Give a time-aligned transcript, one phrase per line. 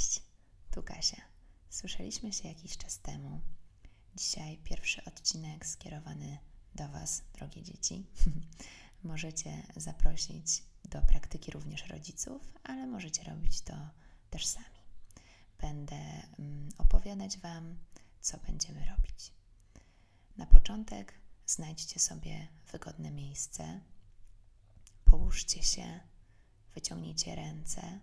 [0.00, 0.22] Cześć,
[0.70, 1.20] tu Kasia.
[1.70, 3.40] Słyszeliśmy się jakiś czas temu.
[4.16, 6.38] Dzisiaj pierwszy odcinek skierowany
[6.74, 8.06] do Was, drogie dzieci.
[9.04, 13.74] możecie zaprosić do praktyki również rodziców, ale możecie robić to
[14.30, 14.80] też sami.
[15.60, 15.96] Będę
[16.38, 17.78] mm, opowiadać Wam,
[18.20, 19.32] co będziemy robić.
[20.36, 21.14] Na początek
[21.46, 23.80] znajdźcie sobie wygodne miejsce,
[25.04, 26.00] połóżcie się,
[26.74, 28.00] wyciągnijcie ręce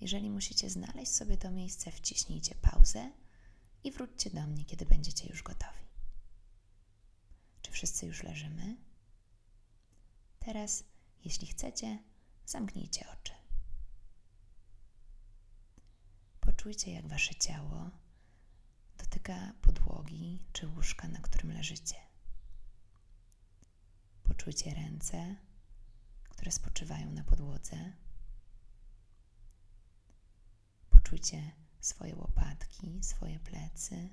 [0.00, 3.12] jeżeli musicie znaleźć sobie to miejsce, wciśnijcie pauzę
[3.84, 5.86] i wróćcie do mnie, kiedy będziecie już gotowi.
[7.62, 8.76] Czy wszyscy już leżymy?
[10.38, 10.84] Teraz,
[11.24, 11.98] jeśli chcecie,
[12.46, 13.32] zamknijcie oczy.
[16.40, 17.90] Poczujcie, jak wasze ciało
[18.98, 21.94] dotyka podłogi czy łóżka, na którym leżycie.
[24.22, 25.36] Poczujcie ręce,
[26.28, 27.92] które spoczywają na podłodze
[31.10, 34.08] Poczujcie swoje łopatki, swoje plecy,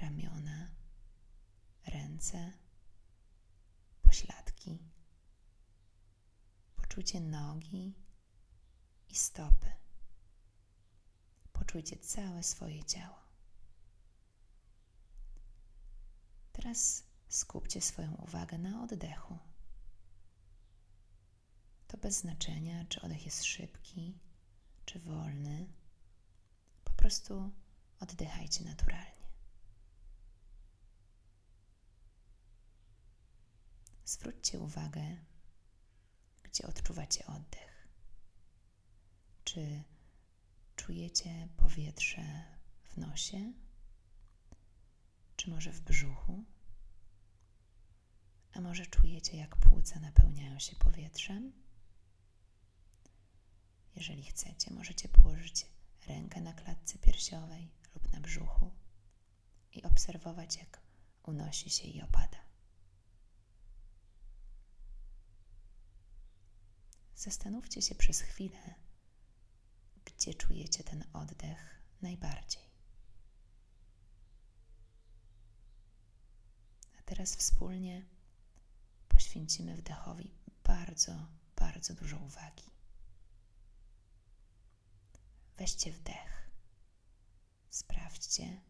[0.00, 0.70] ramiona,
[1.86, 2.52] ręce,
[4.02, 4.78] pośladki.
[6.76, 7.94] Poczujcie nogi
[9.08, 9.72] i stopy.
[11.52, 13.18] Poczujcie całe swoje ciało.
[16.52, 19.38] Teraz skupcie swoją uwagę na oddechu.
[21.88, 24.18] To bez znaczenia, czy oddech jest szybki,
[24.84, 25.66] czy wolny.
[26.84, 27.52] Po prostu
[28.00, 29.22] oddychajcie naturalnie.
[34.04, 35.16] Zwróćcie uwagę,
[36.42, 37.88] gdzie odczuwacie oddech.
[39.44, 39.82] Czy
[40.76, 42.44] czujecie powietrze
[42.84, 43.52] w nosie,
[45.36, 46.44] czy może w brzuchu?
[48.52, 51.61] A może czujecie, jak płuca napełniają się powietrzem?
[53.96, 55.66] Jeżeli chcecie, możecie położyć
[56.06, 58.70] rękę na klatce piersiowej lub na brzuchu
[59.72, 60.80] i obserwować, jak
[61.22, 62.38] unosi się i opada.
[67.16, 68.74] Zastanówcie się przez chwilę,
[70.04, 72.62] gdzie czujecie ten oddech najbardziej.
[76.98, 78.06] A teraz wspólnie
[79.08, 81.26] poświęcimy wdechowi bardzo,
[81.56, 82.70] bardzo dużo uwagi.
[85.56, 86.50] Weźcie wdech.
[87.70, 88.60] Sprawdźcie,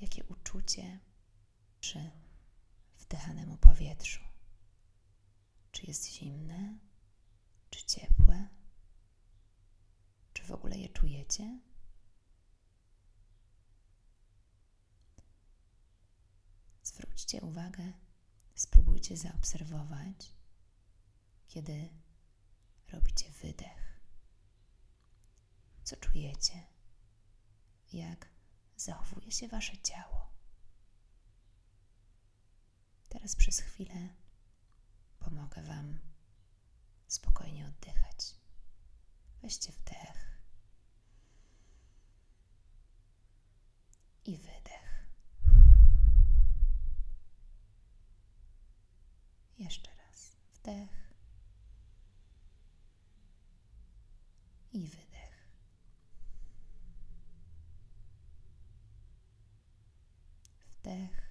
[0.00, 1.00] jakie uczucie
[1.80, 2.10] przy
[2.98, 4.20] wdychanemu powietrzu.
[5.70, 6.78] Czy jest zimne,
[7.70, 8.48] czy ciepłe?
[10.32, 11.60] Czy w ogóle je czujecie?
[16.82, 17.92] Zwróćcie uwagę,
[18.54, 20.34] spróbujcie zaobserwować,
[21.48, 21.88] kiedy
[22.88, 23.87] robicie wydech
[25.88, 26.66] co czujecie,
[27.92, 28.28] jak
[28.76, 30.30] zachowuje się wasze ciało.
[33.08, 34.08] Teraz przez chwilę
[35.18, 35.98] pomogę Wam
[37.06, 38.34] spokojnie oddychać.
[39.42, 40.38] Weźcie wdech
[44.24, 45.06] i wydech.
[49.58, 51.12] Jeszcze raz wdech
[54.72, 55.08] i wydech.
[60.78, 61.30] Wdech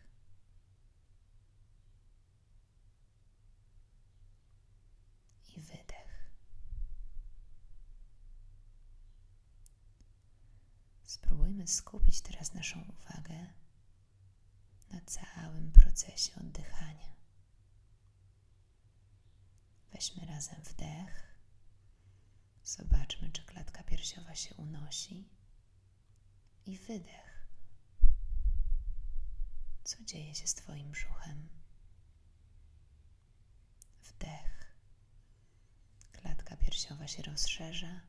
[5.56, 6.28] i wydech.
[11.03, 13.47] Spróbujmy skupić teraz naszą uwagę
[14.91, 17.16] na całym procesie oddychania.
[19.94, 21.28] Weźmy razem wdech.
[22.63, 25.30] Zobaczmy, czy klatka piersiowa się unosi.
[26.66, 27.37] I wydech.
[29.88, 31.50] Co dzieje się z Twoim brzuchem?
[34.03, 34.75] Wdech.
[36.12, 38.01] Klatka piersiowa się rozszerza.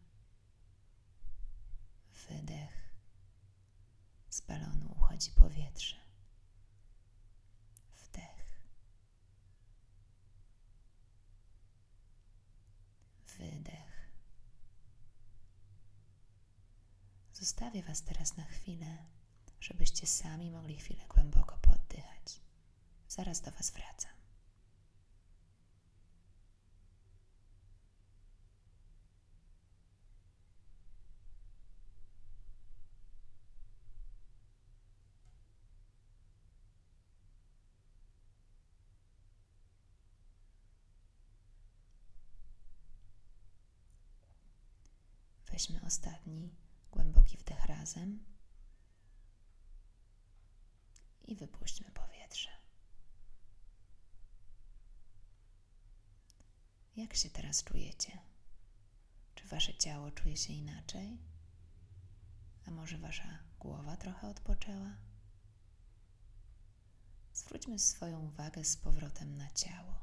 [2.29, 2.95] Wydech.
[4.31, 5.97] Z balonu uchodzi powietrze.
[7.97, 8.61] Wdech.
[13.39, 14.11] Wydech.
[17.33, 18.99] Zostawię Was teraz na chwilę
[19.61, 21.59] żebyście sami mogli chwilę głęboko
[21.99, 22.41] oddychać.
[23.09, 24.19] Zaraz do Was wracam.
[45.53, 46.55] Weźmy ostatni
[46.93, 48.38] głęboki wdech razem
[51.29, 52.49] i wypuśćmy powietrze.
[56.97, 58.19] Jak się teraz czujecie?
[59.35, 61.19] Czy wasze ciało czuje się inaczej?
[62.67, 64.97] A może wasza głowa trochę odpoczęła?
[67.33, 69.95] Zwróćmy swoją uwagę z powrotem na ciało.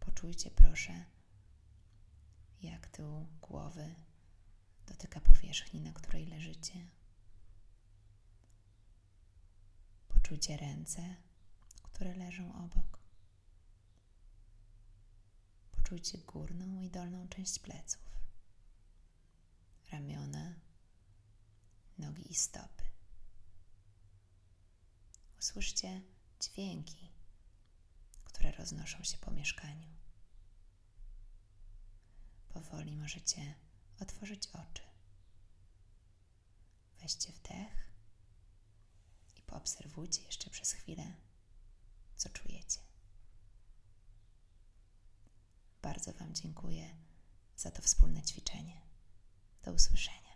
[0.00, 1.04] Poczujcie proszę,
[2.62, 3.94] jak tył głowy
[4.86, 6.99] dotyka powierzchni, na której leżycie.
[10.30, 11.16] Poczujcie ręce,
[11.82, 12.98] które leżą obok.
[15.72, 18.02] Poczujcie górną i dolną część pleców,
[19.92, 20.54] ramiona,
[21.98, 22.84] nogi i stopy.
[25.38, 26.02] Usłyszcie
[26.40, 27.10] dźwięki,
[28.24, 29.88] które roznoszą się po mieszkaniu.
[32.48, 33.54] Powoli możecie
[34.00, 34.82] otworzyć oczy.
[37.00, 37.89] Weźcie wdech
[39.50, 41.14] poobserwujcie jeszcze przez chwilę,
[42.16, 42.80] co czujecie.
[45.82, 46.96] Bardzo Wam dziękuję
[47.56, 48.80] za to wspólne ćwiczenie.
[49.62, 50.29] Do usłyszenia.